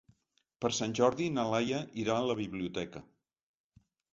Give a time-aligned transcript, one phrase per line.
[0.63, 3.07] Per Sant Jordi na Laia irà a la biblioteca.